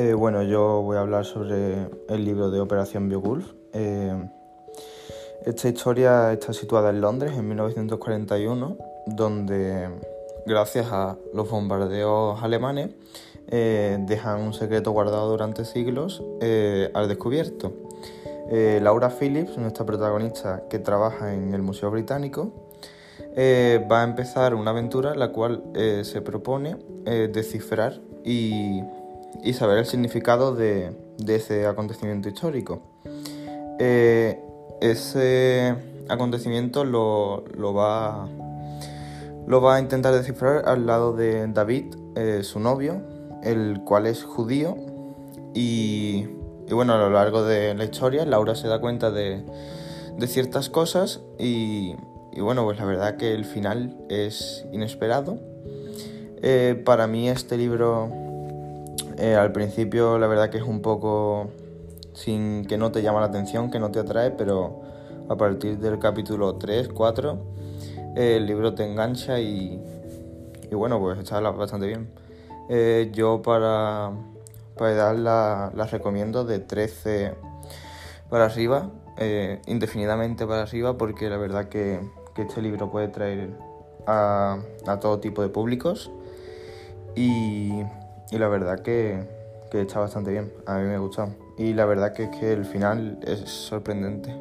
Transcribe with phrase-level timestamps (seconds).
[0.00, 3.50] Eh, bueno, yo voy a hablar sobre el libro de Operación Beowulf.
[3.72, 4.14] Eh,
[5.44, 8.76] esta historia está situada en Londres en 1941,
[9.06, 9.88] donde
[10.46, 12.90] gracias a los bombardeos alemanes
[13.48, 16.22] eh, dejan un secreto guardado durante siglos
[16.94, 17.72] al descubierto.
[18.80, 22.52] Laura Phillips, nuestra protagonista que trabaja en el Museo Británico,
[23.36, 28.84] va a empezar una aventura en la cual se propone descifrar y
[29.42, 30.92] y saber el significado de,
[31.26, 32.82] ese acontecimiento histórico.
[33.78, 34.40] Eh,
[34.80, 35.74] ese
[36.08, 38.28] acontecimiento lo, va,
[39.46, 43.02] lo va a intentar descifrar al lado de David, eh, su novio,
[43.42, 44.76] el cual es judío.
[45.54, 46.26] Y,
[46.70, 49.44] bueno, a lo largo de la historia, Laura se da cuenta de,
[50.26, 51.94] ciertas cosas y,
[52.38, 55.38] bueno, pues la verdad que el final es inesperado.
[56.40, 58.27] Eh, para mí este libro
[59.18, 61.50] eh, al principio la verdad que es un poco
[62.14, 64.82] sin que no te llama la atención, que no te atrae, pero
[65.28, 67.38] a partir del capítulo 3, 4,
[68.16, 69.82] eh, el libro te engancha y,
[70.70, 72.08] y, bueno, pues está bastante bien.
[72.68, 74.12] Eh, yo para,
[74.76, 77.34] para edad la, recomiendo de 13
[78.30, 78.90] para arriba,
[79.66, 82.00] indefinidamente para arriba, porque la verdad que,
[82.34, 83.50] que este libro puede traer
[84.06, 86.10] a, a todo tipo de públicos.
[87.16, 87.82] Y
[88.30, 89.22] y la verdad que,
[89.70, 91.34] que está bastante bien, a mí me ha gustado.
[91.56, 94.34] Y la verdad que es que el final es sorprendente.